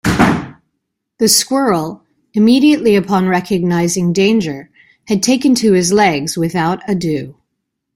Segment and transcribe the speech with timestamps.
[1.19, 2.01] The squirrel,
[2.33, 4.71] immediately upon recognizing danger,
[5.09, 7.35] had taken to his legs without ado.